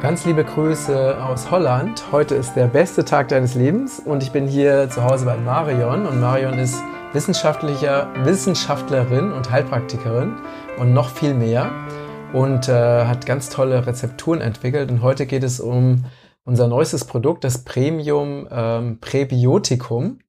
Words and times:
Ganz 0.00 0.24
liebe 0.24 0.44
Grüße 0.44 1.20
aus 1.24 1.50
Holland. 1.50 2.12
Heute 2.12 2.36
ist 2.36 2.54
der 2.54 2.68
beste 2.68 3.04
Tag 3.04 3.26
deines 3.28 3.56
Lebens 3.56 3.98
und 3.98 4.22
ich 4.22 4.30
bin 4.30 4.46
hier 4.46 4.88
zu 4.88 5.02
Hause 5.02 5.24
bei 5.24 5.36
Marion 5.36 6.06
und 6.06 6.20
Marion 6.20 6.56
ist 6.56 6.80
wissenschaftlicher 7.12 8.08
Wissenschaftlerin 8.24 9.32
und 9.32 9.50
Heilpraktikerin 9.50 10.36
und 10.78 10.92
noch 10.92 11.10
viel 11.10 11.34
mehr 11.34 11.72
und 12.32 12.68
äh, 12.68 13.06
hat 13.06 13.26
ganz 13.26 13.48
tolle 13.48 13.88
Rezepturen 13.88 14.40
entwickelt 14.40 14.92
und 14.92 15.02
heute 15.02 15.26
geht 15.26 15.42
es 15.42 15.58
um 15.58 16.04
unser 16.44 16.68
neuestes 16.68 17.04
Produkt, 17.04 17.42
das 17.42 17.64
Premium 17.64 18.46
ähm, 18.52 19.00
Präbiotikum. 19.00 20.20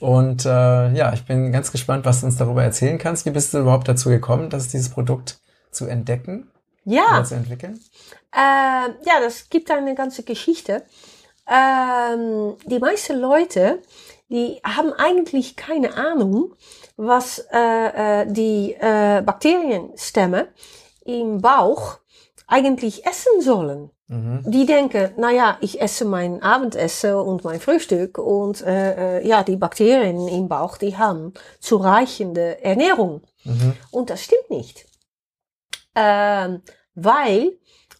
Und 0.00 0.44
äh, 0.46 0.92
ja, 0.92 1.12
ich 1.12 1.24
bin 1.24 1.52
ganz 1.52 1.70
gespannt, 1.70 2.04
was 2.06 2.20
du 2.20 2.26
uns 2.26 2.38
darüber 2.38 2.64
erzählen 2.64 2.98
kannst. 2.98 3.24
Wie 3.24 3.30
bist 3.30 3.54
du 3.54 3.58
überhaupt 3.58 3.86
dazu 3.86 4.08
gekommen, 4.08 4.50
dass 4.50 4.66
dieses 4.66 4.88
Produkt 4.88 5.38
zu 5.70 5.86
entdecken? 5.86 6.48
Ja. 6.86 7.22
Zu 7.24 7.34
entwickeln? 7.34 7.78
Äh, 8.32 8.38
ja, 8.38 9.20
das 9.20 9.50
gibt 9.50 9.70
eine 9.70 9.94
ganze 9.94 10.22
Geschichte. 10.22 10.84
Ähm, 11.48 12.56
die 12.64 12.78
meisten 12.78 13.18
Leute, 13.18 13.82
die 14.28 14.60
haben 14.64 14.92
eigentlich 14.92 15.56
keine 15.56 15.94
Ahnung, 15.96 16.54
was 16.96 17.46
äh, 17.52 18.22
äh, 18.22 18.26
die 18.28 18.74
äh, 18.74 19.22
Bakterienstämme 19.22 20.48
im 21.04 21.40
Bauch 21.40 21.98
eigentlich 22.46 23.04
essen 23.04 23.40
sollen. 23.40 23.90
Mhm. 24.08 24.44
Die 24.46 24.66
denken, 24.66 25.10
naja, 25.16 25.58
ich 25.60 25.80
esse 25.80 26.04
mein 26.04 26.40
Abendessen 26.40 27.14
und 27.14 27.42
mein 27.42 27.60
Frühstück 27.60 28.18
und 28.18 28.62
äh, 28.62 29.18
äh, 29.18 29.26
ja, 29.26 29.42
die 29.42 29.56
Bakterien 29.56 30.28
im 30.28 30.48
Bauch, 30.48 30.78
die 30.78 30.96
haben 30.96 31.34
zureichende 31.58 32.62
Ernährung. 32.62 33.22
Mhm. 33.44 33.74
Und 33.90 34.10
das 34.10 34.22
stimmt 34.22 34.50
nicht. 34.50 34.86
Ähm, 35.96 36.62
weil 36.96 37.52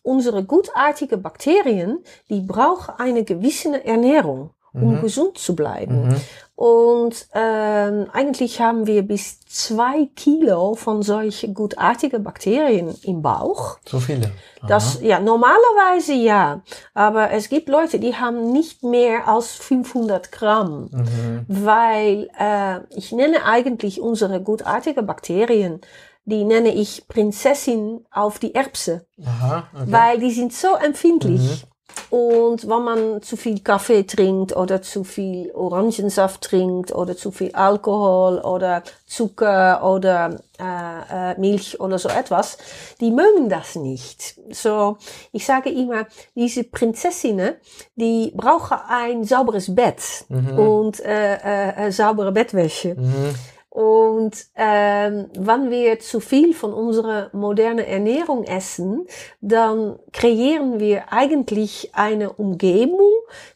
unsere 0.02 0.44
gutartige 0.44 1.16
Bakterien, 1.19 1.98
die 2.28 2.41
brauchen 2.41 2.94
eine 2.98 3.22
gewisse 3.25 3.84
Ernährung, 3.84 4.50
um 4.72 4.97
mhm. 4.97 5.00
gesund 5.03 5.38
zu 5.38 5.55
bleiben. 5.55 6.08
Mhm. 6.08 6.16
Und 6.55 7.28
ähm, 7.34 8.06
eigentlich 8.14 8.62
haben 8.62 8.86
wir 8.86 9.03
bis 9.03 9.41
zwei 9.41 10.08
Kilo 10.16 10.75
von 10.75 11.03
solchen 11.03 11.53
gutartigen 11.53 12.25
Bakterien 12.25 12.94
im 13.03 13.20
Bauch. 13.20 13.78
So 13.86 14.00
viele. 14.00 14.33
Aha. 14.61 14.66
Das 14.66 15.03
ja 15.03 15.20
normalerweise 15.20 16.14
ja, 16.14 16.62
aber 16.94 17.31
es 17.33 17.50
gibt 17.50 17.69
Leute, 17.69 17.98
die 17.98 18.16
haben 18.16 18.53
nicht 18.53 18.83
mehr 18.83 19.28
als 19.28 19.50
500 19.56 20.33
Gramm, 20.33 20.88
mhm. 20.91 21.44
weil 21.47 22.31
äh, 22.38 22.81
ich 22.97 23.12
nenne 23.12 23.44
eigentlich 23.44 24.00
unsere 24.00 24.41
gutartigen 24.41 25.05
Bakterien 25.05 25.83
die 26.27 26.44
nenne 26.44 26.74
ich 26.74 27.08
Prinzessin 27.08 28.05
auf 28.12 28.38
die 28.38 28.55
Erbse. 28.55 29.06
Aha, 29.24 29.69
okay. 29.72 29.84
Weil 29.86 30.19
die 30.19 30.32
sind 30.32 30.52
so 30.52 30.74
empfindlich. 30.74 31.41
Mhm. 31.41 31.77
Und 32.10 32.69
wenn 32.69 32.84
man 32.84 33.22
zu 33.22 33.36
viel 33.36 33.60
Kaffee 33.60 34.05
trinkt 34.05 34.54
oder 34.54 34.82
zu 34.82 35.02
viel 35.02 35.50
Orangensaft 35.52 36.42
trinkt 36.42 36.92
oder 36.92 37.16
zu 37.16 37.30
viel 37.30 37.52
Alkohol 37.52 38.38
oder 38.38 38.82
Zucker 39.06 39.82
oder 39.82 40.36
äh, 40.58 41.32
äh, 41.32 41.41
Milch 41.41 41.80
oder 41.80 41.98
so 41.98 42.08
etwas, 42.08 42.58
die 43.00 43.10
mögen 43.10 43.48
das 43.48 43.77
nicht. 43.77 44.36
So, 44.50 44.98
ich 45.32 45.44
sage 45.47 45.70
immer, 45.70 46.06
diese 46.34 46.64
Prinzessinnen, 46.64 47.54
die 47.97 48.32
brauchen 48.36 48.78
ein 48.88 49.24
sauberes 49.24 49.74
Bett 49.74 50.27
mhm. 50.28 50.58
und 50.58 51.00
äh, 51.00 51.86
äh, 51.86 51.92
saubere 51.92 52.30
Bettwäsche. 52.30 52.94
Mhm. 52.94 53.34
Und 53.77 54.34
ähm, 54.55 55.27
wenn 55.38 55.70
wir 55.70 55.98
zu 55.98 56.20
viel 56.20 56.55
von 56.55 56.72
unserer 56.72 57.28
modernen 57.34 57.84
Ernährung 57.84 58.44
essen, 58.44 59.06
dann 59.42 59.98
kreieren 60.14 60.81
wir 60.81 61.12
eigentlich 61.12 61.91
eine 61.92 62.32
Umgebung, 62.32 63.03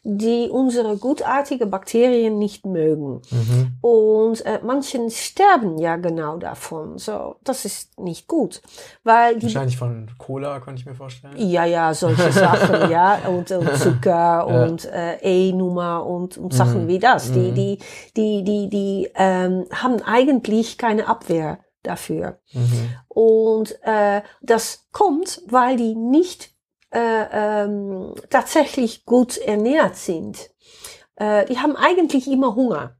die 0.03 0.47
unsere 0.51 0.97
gutartigen 0.97 1.71
Bakterien 1.71 2.37
nicht 2.37 2.67
mögen. 2.67 3.23
Mhm. 3.31 3.71
Und 3.81 4.45
äh, 4.45 4.59
manchen 4.63 5.09
sterben 5.09 5.79
ja 5.79 5.95
genau 5.95 6.37
davon. 6.37 6.99
So, 6.99 7.37
das 7.43 7.65
ist 7.65 7.97
nicht 7.99 8.27
gut, 8.27 8.61
weil 9.03 9.37
die 9.37 9.47
wahrscheinlich 9.47 9.77
von 9.77 10.07
Cola 10.19 10.59
könnte 10.59 10.81
ich 10.81 10.85
mir 10.85 10.93
vorstellen. 10.93 11.33
Ja, 11.37 11.65
ja, 11.65 11.95
solche 11.95 12.31
Sachen, 12.31 12.91
ja 12.91 13.21
und, 13.27 13.49
und 13.49 13.75
Zucker 13.75 14.05
ja. 14.11 14.43
und 14.43 14.85
äh, 14.85 15.17
E-Nummer 15.23 16.05
und, 16.05 16.37
und 16.37 16.53
Sachen 16.53 16.83
mhm. 16.83 16.87
wie 16.89 16.99
das. 16.99 17.31
Die, 17.31 17.39
mhm. 17.39 17.55
die, 17.55 17.79
die, 18.15 18.43
die, 18.43 18.69
die 18.69 19.09
ähm, 19.15 19.65
haben 19.71 19.99
eigentlich 20.11 20.77
keine 20.77 21.07
Abwehr 21.07 21.63
dafür. 21.83 22.39
Mhm. 22.53 22.95
Und 23.07 23.79
äh, 23.83 24.21
das 24.41 24.87
kommt, 24.91 25.41
weil 25.47 25.77
die 25.77 25.95
nicht 25.95 26.53
äh, 26.91 27.63
ähm, 27.63 28.13
tatsächlich 28.29 29.05
gut 29.05 29.37
ernährt 29.37 29.95
sind. 29.95 30.51
Äh, 31.15 31.45
die 31.45 31.59
haben 31.59 31.75
eigentlich 31.75 32.27
immer 32.27 32.55
Hunger. 32.55 32.97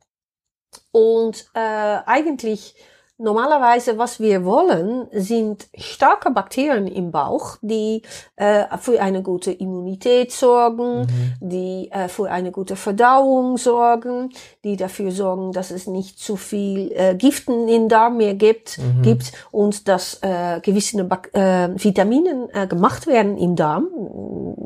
Und 0.92 1.50
äh, 1.54 1.60
eigentlich 1.60 2.76
Normalerweise, 3.22 3.98
was 3.98 4.20
wir 4.20 4.44
wollen, 4.46 5.08
sind 5.12 5.68
starke 5.76 6.32
Bakterien 6.32 6.88
im 6.88 7.12
Bauch, 7.12 7.58
die 7.62 8.02
äh, 8.36 8.66
für 8.80 9.00
eine 9.00 9.22
gute 9.22 9.52
Immunität 9.52 10.32
sorgen, 10.32 11.02
mhm. 11.02 11.34
die 11.40 11.90
äh, 11.92 12.08
für 12.08 12.32
eine 12.32 12.52
gute 12.52 12.76
Verdauung 12.76 13.58
sorgen, 13.58 14.32
die 14.64 14.76
dafür 14.76 15.12
sorgen, 15.12 15.52
dass 15.52 15.70
es 15.70 15.86
nicht 15.86 16.18
zu 16.18 16.36
viel 16.36 16.92
äh, 16.94 17.16
Giften 17.16 17.68
in 17.68 17.90
Darm 17.90 18.18
mehr 18.18 18.34
gibt, 18.34 18.80
mhm. 18.80 19.04
gibt 19.04 19.32
und 19.52 19.88
dass 19.88 20.20
äh, 20.24 20.60
gewisse 20.62 21.04
Bak 21.04 21.30
äh, 21.34 21.70
Vitaminen 21.76 22.50
äh, 22.54 22.66
gemacht 22.66 23.06
werden 23.06 23.38
im 23.38 23.56
Darm. 23.56 23.88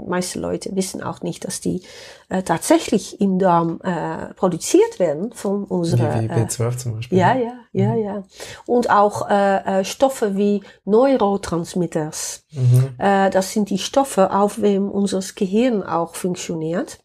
Meiste 0.08 0.40
Leute 0.40 0.76
wissen 0.76 1.04
auch 1.04 1.22
nicht, 1.22 1.46
dass 1.46 1.60
die 1.60 1.82
äh, 2.30 2.42
tatsächlich 2.42 3.22
im 3.22 3.38
Darm 3.38 3.80
äh, 3.84 4.34
produziert 4.34 5.00
werden 5.00 5.32
von 5.34 5.64
unserer 5.66 6.22
wie, 6.22 6.30
wie 6.30 6.34
B12 6.34 6.74
äh, 6.74 6.78
zum 6.78 6.96
Beispiel. 6.96 7.18
Ja, 7.18 7.36
ja, 7.36 7.54
ja, 7.72 7.90
mhm. 7.90 8.04
ja. 8.04 8.24
Und 8.66 8.90
auch 8.90 9.30
äh, 9.30 9.82
äh, 9.82 9.86
Stoffe 9.86 10.36
wie 10.38 10.62
Neurotransmitters. 10.86 12.46
Mhm. 12.52 12.96
Äh, 12.98 13.30
das 13.30 13.52
sind 13.52 13.70
die 13.70 13.78
Stoffe, 13.78 14.32
auf 14.32 14.62
wem 14.62 14.90
unser 14.90 15.22
Gehirn 15.36 15.84
auch 15.84 16.16
funktioniert. 16.16 17.00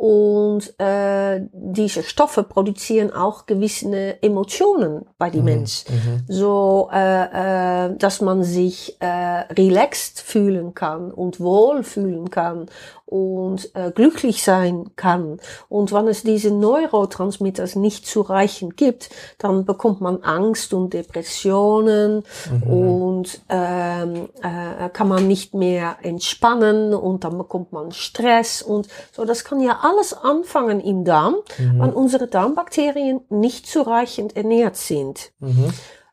Und 0.00 0.80
äh, 0.80 1.42
diese 1.52 2.02
Stoffe 2.02 2.42
produzieren 2.42 3.12
auch 3.12 3.44
gewisse 3.44 4.22
Emotionen 4.22 5.04
bei 5.18 5.28
den 5.28 5.40
mhm. 5.40 5.44
Menschen. 5.44 5.94
Mhm. 5.94 6.24
So, 6.26 6.88
äh, 6.90 7.88
äh, 7.88 7.96
dass 7.98 8.22
man 8.22 8.42
sich 8.42 8.96
äh, 9.00 9.06
relaxed 9.52 10.22
fühlen 10.22 10.72
kann 10.72 11.10
und 11.10 11.38
wohl 11.38 11.82
fühlen 11.82 12.30
kann 12.30 12.70
und 13.10 13.74
äh, 13.74 13.90
glücklich 13.90 14.44
sein 14.44 14.90
kann. 14.94 15.40
Und 15.68 15.92
wenn 15.92 16.06
es 16.06 16.22
diese 16.22 16.52
Neurotransmitters 16.52 17.74
nicht 17.74 18.06
zureichend 18.06 18.76
gibt, 18.76 19.10
dann 19.38 19.64
bekommt 19.64 20.00
man 20.00 20.22
Angst 20.22 20.72
und 20.72 20.94
Depressionen 20.94 22.22
mhm. 22.48 22.62
und 22.62 23.40
ähm, 23.48 24.28
äh, 24.42 24.88
kann 24.90 25.08
man 25.08 25.26
nicht 25.26 25.54
mehr 25.54 25.96
entspannen 26.02 26.94
und 26.94 27.24
dann 27.24 27.36
bekommt 27.36 27.72
man 27.72 27.90
Stress 27.90 28.62
und 28.62 28.86
so. 29.10 29.24
Das 29.24 29.42
kann 29.42 29.60
ja 29.60 29.80
alles 29.82 30.14
anfangen 30.14 30.80
im 30.80 31.04
Darm, 31.04 31.34
mhm. 31.58 31.80
wenn 31.80 31.92
unsere 31.92 32.28
Darmbakterien 32.28 33.22
nicht 33.28 33.66
zureichend 33.66 34.36
ernährt 34.36 34.76
sind. 34.76 35.32
Mhm. 35.40 35.72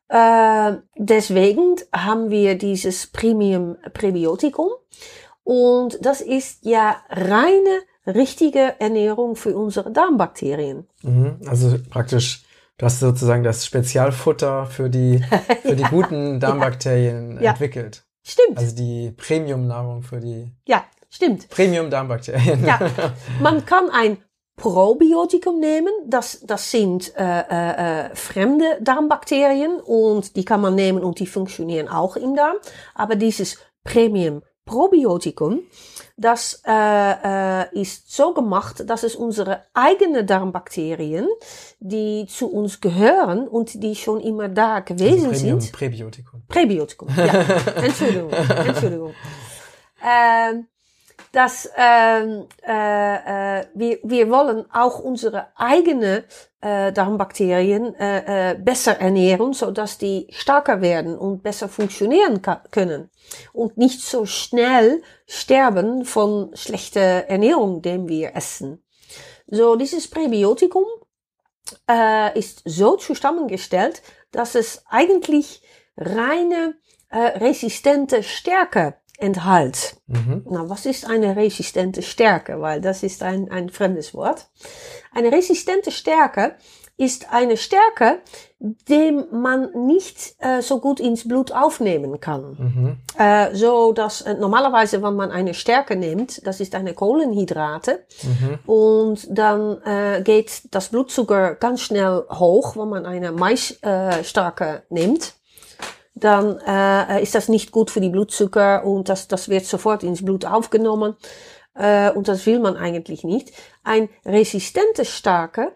Äh, 0.10 0.78
deswegen 0.96 1.76
haben 1.94 2.32
wir 2.32 2.58
dieses 2.58 3.06
Premium 3.08 3.76
Präbiotikum. 3.94 4.70
Und 5.48 6.06
das 6.06 6.20
ist 6.20 6.66
ja 6.66 6.98
reine, 7.10 7.80
richtige 8.06 8.76
Ernährung 8.82 9.38
für 9.38 9.56
unsere 9.56 9.94
Darmbakterien. 9.94 10.90
Mhm, 11.04 11.40
also 11.48 11.78
praktisch, 11.90 12.44
du 12.78 12.86
hast 12.86 13.00
sozusagen 13.00 13.44
das 13.44 13.66
Spezialfutter 13.66 14.66
für 14.66 14.90
die, 14.90 15.24
für 15.62 15.78
die 15.78 15.84
guten 15.90 16.42
Darmbakterien 16.42 17.42
ja. 17.42 17.52
entwickelt. 17.52 18.04
Stimmt. 18.24 18.58
Also 18.58 18.76
die 18.76 19.14
Premium-Nahrung 19.16 20.04
für 20.04 20.20
die. 20.20 20.52
Ja, 20.68 20.84
stimmt. 21.10 21.48
Premium-Darmbakterien. 21.48 22.66
Ja. 22.66 22.82
Man 23.42 23.66
kann 23.66 23.90
ein 23.90 24.18
Probiotikum 24.58 25.62
nehmen. 25.62 25.94
Das, 26.08 26.42
das 26.46 26.72
sind 26.72 27.16
äh, 27.16 27.24
äh, 27.24 28.08
äh, 28.08 28.16
fremde 28.16 28.66
Darmbakterien 28.82 29.80
und 29.80 30.36
die 30.36 30.44
kann 30.44 30.60
man 30.60 30.76
nehmen 30.76 31.04
und 31.04 31.20
die 31.20 31.28
funktionieren 31.28 31.88
auch 31.88 32.18
im 32.18 32.36
Darm. 32.36 32.58
Aber 32.96 33.16
dieses 33.16 33.60
Premium 33.86 34.42
Probiotikum, 34.68 35.62
das 36.18 36.62
äh, 36.68 36.72
äh, 36.72 37.82
ist 37.82 38.14
so 38.16 38.34
gemacht, 38.34 38.88
dass 38.88 39.04
es 39.04 39.16
unsere 39.16 39.64
eigenen 39.74 40.28
Darmbakterien, 40.28 41.28
die 41.80 42.28
zu 42.28 42.52
uns 42.52 42.80
gehören 42.82 43.48
und 43.48 43.82
die 43.82 43.96
schon 43.96 44.20
immer 44.20 44.50
da 44.50 44.82
gewesen 44.82 45.28
also 45.28 45.40
Premium, 45.40 45.62
sind. 45.62 45.72
Präbiotikum. 45.74 46.44
Präbiotikum, 46.48 47.10
ja. 47.18 47.26
Entschuldigung, 47.84 48.30
Entschuldigung. 48.32 49.14
Ähm, 50.04 50.68
dass 51.32 51.70
ähm, 51.78 52.46
äh, 52.66 53.60
äh, 53.60 53.66
wir, 53.74 54.00
wir 54.04 54.30
wollen 54.30 54.66
auch 54.72 55.00
unsere 55.00 55.48
eigene 55.56 56.24
äh, 56.62 56.92
Darmbakterien 56.92 57.94
äh, 57.96 58.52
äh, 58.52 58.56
besser 58.56 59.00
ernähren, 59.00 59.54
so 59.54 59.72
dass 59.72 59.98
die 59.98 60.28
stärker 60.32 60.82
werden 60.82 61.18
und 61.18 61.44
besser 61.44 61.70
funktionieren 61.70 62.42
können 62.72 63.10
und 63.54 63.78
nicht 63.78 64.02
so 64.02 64.26
schnell 64.26 65.02
sterben 65.28 66.06
von 66.06 66.52
schlechter 66.56 67.28
Ernährung, 67.28 67.82
den 67.82 68.08
wir 68.08 68.36
essen. 68.36 68.84
So, 69.48 69.76
dieses 69.76 70.10
Präbiotikum 70.10 70.84
äh, 71.90 72.38
ist 72.38 72.62
so 72.66 72.98
zusammengestellt, 72.98 74.02
dass 74.32 74.56
es 74.56 74.84
eigentlich 74.90 75.62
reine 75.96 76.76
äh, 77.10 77.20
resistente 77.20 78.24
Stärke 78.24 78.96
enthält. 79.18 79.98
Mhm. 80.08 80.46
Na, 80.50 80.70
was 80.70 80.86
ist 80.86 81.10
eine 81.10 81.36
resistente 81.36 82.02
Stärke? 82.02 82.62
Weil 82.62 82.82
das 82.82 83.04
ist 83.04 83.24
ein, 83.24 83.52
ein 83.52 83.70
fremdes 83.70 84.14
Wort. 84.14 84.48
Eine 85.14 85.32
resistente 85.32 85.92
Stärke 85.92 86.56
ist 86.98 87.32
eine 87.32 87.58
Stärke, 87.58 88.20
dem 88.60 89.26
man 89.32 89.70
nicht 89.86 90.36
äh, 90.40 90.62
so 90.64 90.80
gut 90.80 91.00
ins 91.00 91.28
Blut 91.28 91.52
aufnehmen 91.52 92.20
kann. 92.20 92.58
Mhm. 92.58 92.98
Äh, 93.18 93.54
so 93.56 93.94
dass 93.94 94.22
äh, 94.22 94.34
normalerweise, 94.34 95.04
wenn 95.04 95.16
man 95.16 95.30
eine 95.30 95.54
Stärke 95.54 95.96
nimmt, 95.96 96.46
das 96.46 96.60
ist 96.60 96.74
eine 96.74 96.96
Kohlenhydrate, 96.96 98.04
mhm. 98.24 98.60
und 98.66 99.28
dann 99.30 99.80
äh, 99.84 100.22
geht 100.24 100.74
das 100.74 100.90
Blutzucker 100.90 101.54
ganz 101.54 101.82
schnell 101.82 102.24
hoch, 102.32 102.76
wenn 102.76 102.90
man 102.90 103.06
eine 103.06 103.32
Maisstärke 103.32 104.66
äh, 104.90 104.94
nimmt 104.94 105.37
dann 106.20 106.60
äh, 106.66 107.22
ist 107.22 107.36
das 107.36 107.50
nicht 107.50 107.72
gut 107.72 107.92
für 107.92 108.02
die 108.02 108.10
Blutzucker 108.10 108.86
und 108.86 109.10
das, 109.10 109.28
das 109.28 109.50
wird 109.50 109.66
sofort 109.66 110.04
ins 110.04 110.24
Blut 110.24 110.46
aufgenommen. 110.46 111.16
Äh, 111.76 112.12
und 112.12 112.28
das 112.28 112.46
will 112.46 112.60
man 112.60 112.76
eigentlich 112.76 113.24
nicht. 113.24 113.52
Ein 113.84 114.10
resistentes 114.26 115.10
Starke 115.10 115.74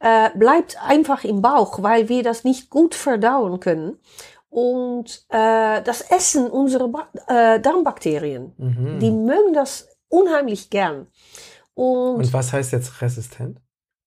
äh, 0.00 0.30
bleibt 0.36 0.78
einfach 0.82 1.24
im 1.24 1.42
Bauch, 1.42 1.82
weil 1.82 2.08
wir 2.08 2.22
das 2.22 2.44
nicht 2.44 2.70
gut 2.70 2.94
verdauen 2.94 3.60
können. 3.60 3.98
Und 4.48 5.24
äh, 5.30 5.82
das 5.82 6.02
essen 6.02 6.50
unsere 6.50 6.88
ba 6.88 7.08
äh, 7.26 7.60
Darmbakterien. 7.60 8.52
Mhm. 8.58 8.98
Die 8.98 9.10
mögen 9.10 9.54
das 9.54 9.88
unheimlich 10.08 10.68
gern. 10.68 11.06
Und, 11.74 12.16
und 12.16 12.32
was 12.32 12.52
heißt 12.52 12.72
jetzt 12.72 13.00
resistent? 13.00 13.58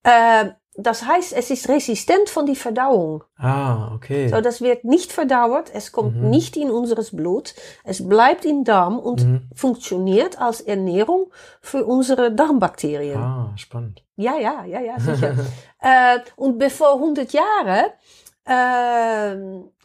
Äh, 0.04 0.52
das 0.78 1.06
heißt, 1.06 1.34
es 1.34 1.52
ist 1.52 1.70
resistent 1.70 2.30
von 2.30 2.46
die 2.46 2.56
Verdauung. 2.56 3.24
Ah, 3.38 3.94
okay. 3.96 4.28
So, 4.28 4.42
das 4.42 4.62
wird 4.62 4.84
nicht 4.84 5.14
verdauert, 5.14 5.72
es 5.74 5.92
kommt 5.92 6.18
mhm. 6.18 6.30
nicht 6.30 6.58
in 6.58 6.70
unseres 6.70 7.16
Blut, 7.16 7.56
es 7.84 8.08
bleibt 8.08 8.44
im 8.44 8.66
Darm 8.66 9.00
und 9.00 9.26
mhm. 9.26 9.50
funktioniert 9.54 10.40
als 10.40 10.60
Ernährung 10.60 11.32
für 11.62 11.86
unsere 11.86 12.32
Darmbakterien. 12.34 13.18
Ah, 13.18 13.54
spannend. 13.56 14.04
Ja, 14.18 14.38
ja, 14.38 14.66
ja, 14.66 14.82
ja, 14.82 15.00
sicher. 15.00 15.36
äh, 15.80 16.20
und 16.36 16.58
bevor 16.58 16.96
100 16.96 17.32
Jahre 17.32 17.94
äh, 18.46 19.36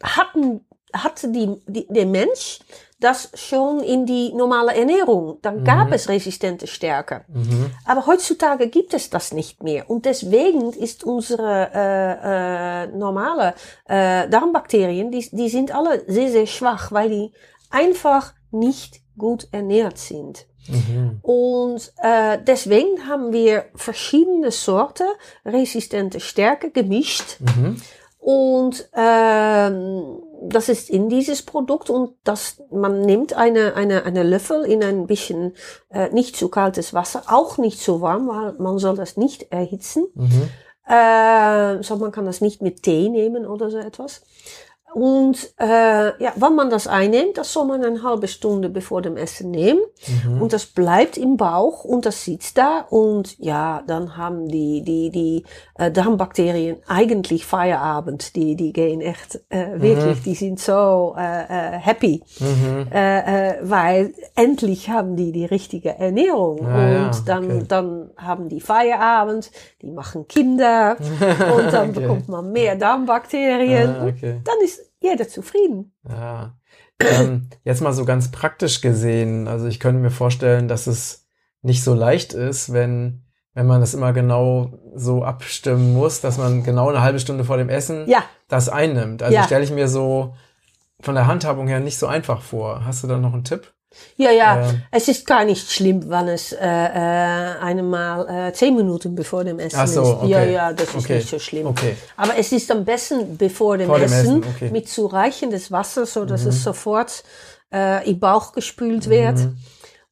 hatten, 0.03 0.65
hatte 0.93 1.29
die, 1.29 1.55
die, 1.67 1.87
der 1.87 2.05
Mensch 2.05 2.59
das 3.01 3.31
schon 3.33 3.81
in 3.81 4.05
die 4.05 4.31
normale 4.33 4.75
Ernährung. 4.75 5.39
Dann 5.41 5.61
mhm. 5.61 5.63
gab 5.65 5.91
es 5.91 6.07
resistente 6.07 6.67
Stärke. 6.67 7.25
Mhm. 7.27 7.71
Aber 7.85 8.05
heutzutage 8.05 8.67
gibt 8.67 8.93
es 8.93 9.09
das 9.09 9.33
nicht 9.33 9.63
mehr. 9.63 9.89
Und 9.89 10.05
deswegen 10.05 10.71
ist 10.71 11.03
unsere 11.03 11.69
äh, 11.73 12.83
äh, 12.83 12.87
normale 12.87 13.55
äh, 13.85 14.29
Darmbakterien, 14.29 15.11
die, 15.11 15.27
die 15.31 15.49
sind 15.49 15.73
alle 15.73 16.03
sehr, 16.07 16.31
sehr 16.31 16.45
schwach, 16.45 16.91
weil 16.91 17.09
die 17.09 17.31
einfach 17.71 18.33
nicht 18.51 19.01
gut 19.17 19.47
ernährt 19.51 19.97
sind. 19.97 20.45
Mhm. 20.67 21.19
Und 21.23 21.91
äh, 22.03 22.37
deswegen 22.45 23.07
haben 23.07 23.33
wir 23.33 23.65
verschiedene 23.75 24.51
Sorten 24.51 25.07
resistente 25.43 26.19
Stärke 26.19 26.69
gemischt. 26.69 27.37
Mhm. 27.39 27.81
Und 28.19 28.87
ähm, 28.95 30.20
das 30.41 30.69
ist 30.69 30.89
in 30.89 31.07
dieses 31.09 31.43
Produkt 31.43 31.89
und 31.89 32.15
das 32.23 32.61
man 32.71 33.01
nimmt 33.01 33.33
eine 33.33 33.75
eine 33.75 34.05
eine 34.05 34.23
Löffel 34.23 34.63
in 34.65 34.83
ein 34.83 35.05
bisschen 35.05 35.53
äh, 35.89 36.09
nicht 36.09 36.35
zu 36.35 36.49
kaltes 36.49 36.93
Wasser, 36.93 37.23
auch 37.27 37.57
nicht 37.57 37.79
zu 37.79 38.01
warm, 38.01 38.27
weil 38.27 38.53
man 38.53 38.79
soll 38.79 38.95
das 38.95 39.17
nicht 39.17 39.51
erhitzen. 39.51 40.07
Mhm. 40.15 40.49
Äh, 40.87 41.83
so 41.83 41.95
man 41.97 42.11
kann 42.11 42.25
das 42.25 42.41
nicht 42.41 42.61
mit 42.61 42.83
Tee 42.83 43.09
nehmen 43.09 43.45
oder 43.45 43.69
so 43.69 43.77
etwas. 43.77 44.23
Und 44.93 45.53
äh, 45.57 46.21
ja, 46.21 46.33
wenn 46.35 46.55
man 46.55 46.69
das 46.69 46.87
einnimmt, 46.87 47.37
das 47.37 47.53
soll 47.53 47.65
man 47.65 47.83
eine 47.83 48.03
halbe 48.03 48.27
Stunde 48.27 48.69
bevor 48.69 49.01
dem 49.01 49.15
Essen 49.15 49.51
nehmen. 49.51 49.79
Mhm. 50.25 50.41
Und 50.41 50.53
das 50.53 50.65
bleibt 50.65 51.17
im 51.17 51.37
Bauch 51.37 51.85
und 51.85 52.05
das 52.05 52.25
sitzt 52.25 52.57
da. 52.57 52.85
Und 52.89 53.37
ja, 53.39 53.83
dann 53.87 54.17
haben 54.17 54.49
die, 54.49 54.81
die, 54.83 55.09
die 55.09 55.43
äh, 55.75 55.91
Darmbakterien 55.91 56.77
eigentlich 56.87 57.45
Feierabend. 57.45 58.35
Die, 58.35 58.55
die 58.55 58.73
gehen 58.73 58.99
echt 58.99 59.39
äh, 59.49 59.79
wirklich, 59.79 60.19
mhm. 60.19 60.23
die 60.25 60.35
sind 60.35 60.59
so 60.59 61.15
äh, 61.17 61.43
äh, 61.43 61.79
happy. 61.79 62.21
Mhm. 62.39 62.87
Äh, 62.93 63.51
äh, 63.51 63.57
weil 63.61 64.13
endlich 64.35 64.89
haben 64.89 65.15
die 65.15 65.31
die 65.31 65.45
richtige 65.45 65.97
Ernährung. 65.97 66.65
Ah, 66.65 67.05
und 67.05 67.15
ja, 67.15 67.21
dann, 67.25 67.45
okay. 67.45 67.65
dann 67.67 68.09
haben 68.17 68.49
die 68.49 68.59
Feierabend, 68.59 69.51
die 69.81 69.91
machen 69.91 70.27
Kinder. 70.27 70.97
und 71.57 71.71
dann 71.71 71.91
okay. 71.91 71.99
bekommt 72.01 72.27
man 72.27 72.51
mehr 72.51 72.75
Darmbakterien. 72.75 73.89
Ah, 73.89 74.07
okay. 74.07 74.41
Dann 74.43 74.55
ist 74.63 74.80
jeder 75.01 75.27
zufrieden. 75.27 75.93
Ja. 76.07 76.57
Ähm, 76.99 77.49
jetzt 77.63 77.81
mal 77.81 77.93
so 77.93 78.05
ganz 78.05 78.31
praktisch 78.31 78.81
gesehen, 78.81 79.47
also 79.47 79.67
ich 79.67 79.79
könnte 79.79 79.99
mir 79.99 80.11
vorstellen, 80.11 80.67
dass 80.67 80.87
es 80.87 81.25
nicht 81.61 81.83
so 81.83 81.93
leicht 81.93 82.33
ist, 82.33 82.73
wenn, 82.73 83.23
wenn 83.53 83.67
man 83.67 83.81
das 83.81 83.93
immer 83.93 84.13
genau 84.13 84.79
so 84.95 85.23
abstimmen 85.23 85.93
muss, 85.93 86.21
dass 86.21 86.37
man 86.37 86.63
genau 86.63 86.89
eine 86.89 87.01
halbe 87.01 87.19
Stunde 87.19 87.43
vor 87.43 87.57
dem 87.57 87.69
Essen 87.69 88.07
ja. 88.07 88.23
das 88.47 88.69
einnimmt. 88.69 89.23
Also 89.23 89.35
ja. 89.35 89.43
stelle 89.43 89.63
ich 89.63 89.71
mir 89.71 89.87
so 89.87 90.35
von 91.01 91.15
der 91.15 91.27
Handhabung 91.27 91.67
her 91.67 91.79
nicht 91.79 91.97
so 91.97 92.07
einfach 92.07 92.41
vor. 92.41 92.85
Hast 92.85 93.03
du 93.03 93.07
da 93.07 93.17
noch 93.17 93.33
einen 93.33 93.43
Tipp? 93.43 93.73
Ja, 94.17 94.31
ja, 94.31 94.69
äh, 94.69 94.73
es 94.91 95.07
ist 95.07 95.25
gar 95.25 95.43
nicht 95.43 95.69
schlimm, 95.69 96.09
wenn 96.09 96.27
es 96.27 96.53
äh, 96.53 96.57
äh, 96.59 97.59
einmal 97.59 98.49
äh, 98.49 98.53
zehn 98.53 98.75
Minuten 98.75 99.15
bevor 99.15 99.43
dem 99.43 99.59
Essen 99.59 99.87
so, 99.87 100.01
ist. 100.01 100.09
Okay. 100.09 100.29
Ja, 100.29 100.43
ja, 100.43 100.73
das 100.73 100.89
ist 100.89 100.95
okay. 100.95 101.15
nicht 101.17 101.29
so 101.29 101.39
schlimm. 101.39 101.67
Okay. 101.67 101.95
Aber 102.15 102.37
es 102.37 102.51
ist 102.51 102.71
am 102.71 102.85
besten 102.85 103.37
bevor 103.37 103.77
dem 103.77 103.89
Essen, 103.89 104.41
dem 104.41 104.43
Essen. 104.43 104.55
Okay. 104.55 104.69
mit 104.71 104.87
zureichendes 104.87 105.71
Wasser, 105.71 106.05
so 106.05 106.25
dass 106.25 106.43
mhm. 106.43 106.49
es 106.49 106.63
sofort 106.63 107.23
äh, 107.73 108.09
im 108.09 108.19
Bauch 108.19 108.53
gespült 108.53 109.09
wird. 109.09 109.37
Mhm. 109.37 109.57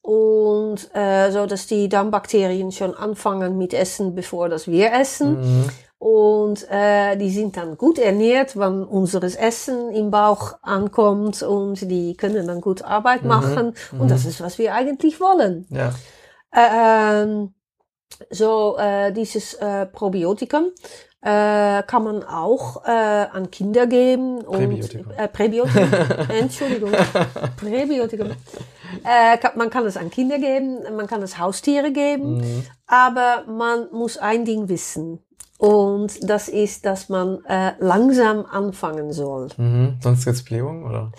Und 0.02 0.94
äh, 0.94 1.30
so 1.30 1.46
dass 1.46 1.66
die 1.66 1.88
Darmbakterien 1.88 2.72
schon 2.72 2.94
anfangen 2.94 3.58
mit 3.58 3.74
Essen, 3.74 4.14
bevor 4.14 4.48
das 4.48 4.66
wir 4.66 4.92
essen. 4.92 5.40
Mhm. 5.40 5.68
Und 6.00 6.66
äh, 6.70 7.14
die 7.16 7.28
sind 7.28 7.58
dann 7.58 7.76
gut 7.76 7.98
ernährt, 7.98 8.56
wenn 8.58 8.84
unseres 8.84 9.36
Essen 9.36 9.90
im 9.90 10.10
Bauch 10.10 10.54
ankommt 10.62 11.42
und 11.42 11.90
die 11.90 12.16
können 12.16 12.46
dann 12.46 12.62
gut 12.62 12.80
Arbeit 12.80 13.20
mhm. 13.20 13.28
machen. 13.28 13.74
Mhm. 13.92 14.00
Und 14.00 14.10
das 14.10 14.24
ist, 14.24 14.40
was 14.40 14.56
wir 14.56 14.72
eigentlich 14.72 15.20
wollen. 15.20 15.66
Ja. 15.68 15.92
Äh, 16.52 17.22
ähm, 17.22 17.52
so 18.30 18.78
äh, 18.78 19.12
dieses 19.12 19.52
äh, 19.52 19.84
Probiotikum 19.84 20.72
äh, 21.20 21.82
kann 21.82 22.02
man 22.02 22.24
auch 22.24 22.82
äh, 22.86 22.90
an 22.90 23.50
Kinder 23.50 23.86
geben 23.86 24.40
und 24.40 24.56
Präbiotikum. 24.56 25.12
Äh, 25.12 25.28
Präbiotikum. 25.28 25.92
Entschuldigung, 26.30 26.92
Präbiotikum. 27.58 28.30
Äh, 29.04 29.36
kann, 29.36 29.52
man 29.56 29.68
kann 29.68 29.84
es 29.84 29.98
an 29.98 30.10
Kinder 30.10 30.38
geben, 30.38 30.78
man 30.96 31.06
kann 31.06 31.22
es 31.22 31.36
Haustiere 31.36 31.92
geben, 31.92 32.38
mhm. 32.38 32.66
aber 32.86 33.44
man 33.46 33.88
muss 33.92 34.16
ein 34.16 34.46
Ding 34.46 34.70
wissen. 34.70 35.22
Und 35.60 36.26
das 36.26 36.48
ist, 36.48 36.86
dass 36.86 37.10
man 37.10 37.44
äh, 37.44 37.72
langsam 37.80 38.46
anfangen 38.46 39.12
soll. 39.12 39.48
Mhm. 39.58 39.98
Sonst 40.00 40.24
gibt's 40.24 40.42
Blähungen, 40.42 40.84
oder? 40.84 41.12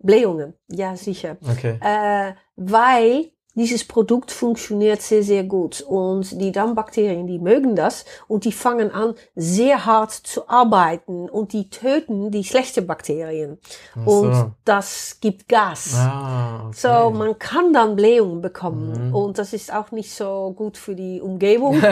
Blähungen, 0.00 0.54
ja 0.68 0.96
sicher. 0.96 1.36
Okay. 1.48 1.78
Äh, 1.80 2.34
weil 2.56 3.30
dieses 3.54 3.84
Produkt 3.84 4.32
funktioniert 4.32 5.00
sehr, 5.02 5.22
sehr 5.22 5.44
gut. 5.44 5.80
Und 5.80 6.40
die 6.40 6.50
Darmbakterien, 6.52 7.26
die 7.26 7.38
mögen 7.38 7.76
das 7.76 8.04
und 8.26 8.44
die 8.44 8.52
fangen 8.52 8.90
an, 8.90 9.14
sehr 9.36 9.86
hart 9.86 10.12
zu 10.12 10.48
arbeiten 10.48 11.28
und 11.28 11.52
die 11.52 11.70
töten 11.70 12.30
die 12.30 12.44
schlechten 12.44 12.86
Bakterien. 12.86 13.58
So. 14.04 14.10
Und 14.10 14.54
das 14.64 15.18
gibt 15.20 15.48
Gas. 15.48 15.94
Ah, 15.96 16.66
okay. 16.66 16.76
So, 16.76 17.10
man 17.10 17.38
kann 17.38 17.72
dann 17.72 17.94
Blähungen 17.96 18.40
bekommen. 18.42 19.08
Mhm. 19.08 19.14
Und 19.14 19.38
das 19.38 19.52
ist 19.52 19.72
auch 19.72 19.92
nicht 19.92 20.12
so 20.12 20.52
gut 20.56 20.76
für 20.76 20.96
die 20.96 21.20
Umgebung. 21.20 21.74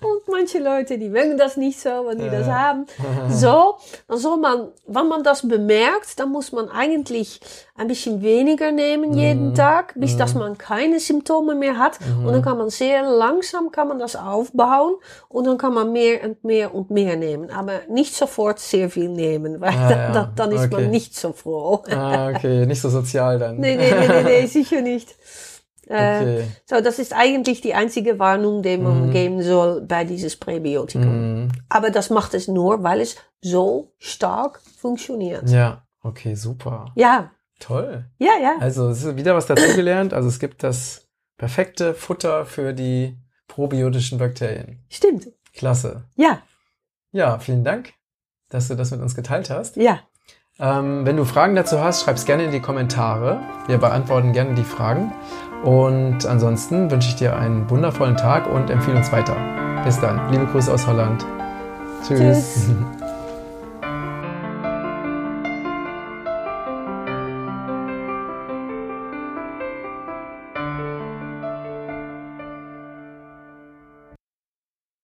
und 0.00 0.28
manche 0.28 0.58
Leute, 0.58 0.98
die 0.98 1.08
mögen 1.08 1.38
das 1.38 1.56
nicht 1.56 1.80
so, 1.80 1.88
wenn 2.06 2.18
die 2.18 2.28
das 2.28 2.46
haben. 2.46 2.86
So, 3.30 3.76
dann 4.08 4.18
soll 4.18 4.38
man, 4.38 4.68
wenn 4.86 5.08
man 5.08 5.22
das 5.22 5.46
bemerkt, 5.46 6.18
dann 6.18 6.30
muss 6.30 6.52
man 6.52 6.68
eigentlich 6.68 7.40
ein 7.76 7.86
bisschen 7.88 8.22
weniger 8.22 8.72
nehmen, 8.72 9.10
mhm 9.10 9.29
jeden 9.30 9.54
Tag, 9.54 9.94
bis 9.96 10.16
dass 10.16 10.34
man 10.34 10.58
keine 10.58 11.00
Symptome 11.00 11.54
mehr 11.54 11.78
hat. 11.78 11.98
Und 12.24 12.32
dann 12.32 12.42
kann 12.42 12.58
man 12.58 12.70
sehr 12.70 13.02
langsam 13.08 13.70
kann 13.70 13.88
man 13.88 13.98
das 13.98 14.16
aufbauen 14.16 14.94
und 15.28 15.46
dann 15.46 15.58
kann 15.58 15.74
man 15.74 15.92
mehr 15.92 16.22
und 16.24 16.44
mehr 16.44 16.74
und 16.74 16.90
mehr 16.90 17.16
nehmen. 17.16 17.50
Aber 17.50 17.80
nicht 17.88 18.14
sofort 18.14 18.58
sehr 18.58 18.90
viel 18.90 19.08
nehmen, 19.08 19.60
weil 19.60 19.70
Ah, 19.70 19.88
dann, 19.88 19.98
ja. 19.98 20.12
dann, 20.12 20.34
dann 20.36 20.52
ist 20.52 20.64
Okay. 20.66 20.82
man 20.82 20.90
nicht 20.90 21.14
so 21.16 21.32
froh. 21.32 21.82
Ah, 21.90 22.30
okay, 22.30 22.66
nicht 22.66 22.80
so 22.80 22.88
sozial 22.90 23.38
dann. 23.38 23.56
Nee, 23.58 23.76
nee, 23.76 23.92
nee, 23.98 24.08
nee, 24.08 24.22
nee 24.22 24.46
sicher 24.46 24.80
nicht. 24.82 25.14
Äh, 25.88 26.20
Okay. 26.22 26.44
So, 26.66 26.80
das 26.80 27.00
ist 27.00 27.12
eigentlich 27.12 27.62
die 27.62 27.74
einzige 27.74 28.20
Warnung, 28.20 28.62
die 28.62 28.76
man 28.76 29.08
Mhm. 29.08 29.10
geben 29.10 29.42
soll 29.42 29.80
bei 29.80 30.04
dieses 30.04 30.36
Präbiotikum. 30.36 31.42
Mhm. 31.46 31.48
Aber 31.68 31.90
das 31.90 32.10
macht 32.10 32.32
es 32.34 32.46
nur, 32.46 32.84
weil 32.84 33.00
es 33.00 33.16
so 33.40 33.90
stark 33.98 34.60
funktioniert. 34.78 35.48
Ja, 35.50 35.82
okay, 36.04 36.36
super. 36.36 36.92
Ja, 36.94 37.32
Toll. 37.60 38.04
ja, 38.18 38.32
ja. 38.42 38.56
Also 38.58 38.88
es 38.88 39.04
ist 39.04 39.16
wieder 39.16 39.34
was 39.36 39.46
dazugelernt. 39.46 40.12
Also 40.12 40.28
es 40.28 40.38
gibt 40.40 40.62
das 40.64 41.06
perfekte 41.38 41.94
Futter 41.94 42.44
für 42.46 42.72
die 42.72 43.16
probiotischen 43.46 44.18
Bakterien. 44.18 44.82
Stimmt. 44.88 45.28
Klasse. 45.54 46.04
Ja, 46.16 46.40
Ja, 47.12 47.38
vielen 47.38 47.62
Dank, 47.64 47.92
dass 48.48 48.68
du 48.68 48.74
das 48.76 48.90
mit 48.90 49.00
uns 49.00 49.14
geteilt 49.14 49.50
hast. 49.50 49.76
ja. 49.76 50.00
Ähm, 50.62 51.06
wenn 51.06 51.16
du 51.16 51.24
Fragen 51.24 51.54
dazu 51.54 51.80
hast, 51.80 52.02
schreib's 52.02 52.26
gerne 52.26 52.44
in 52.44 52.50
die 52.50 52.60
Kommentare. 52.60 53.40
Wir 53.66 53.78
beantworten 53.78 54.32
gerne 54.34 54.54
die 54.54 54.62
Fragen. 54.64 55.10
Und 55.64 56.26
ansonsten 56.26 56.90
wünsche 56.90 57.08
ich 57.08 57.16
dir 57.16 57.34
einen 57.34 57.70
wundervollen 57.70 58.16
Tag 58.18 58.46
und 58.46 58.68
empfehle 58.68 58.98
uns 58.98 59.10
weiter. 59.10 59.36
Bis 59.84 59.98
dann. 60.00 60.30
Liebe 60.30 60.44
Grüße 60.46 60.70
aus 60.70 60.86
Holland. 60.86 61.24
Tschüss. 62.06 62.18
Tschüss. 62.66 62.70